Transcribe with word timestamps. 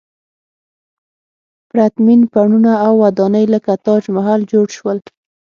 پرتمین 1.69 2.21
بڼونه 2.31 2.71
او 2.85 2.91
ودانۍ 3.03 3.45
لکه 3.53 3.73
تاج 3.85 4.03
محل 4.15 4.41
جوړ 4.51 4.67
شول. 4.77 4.97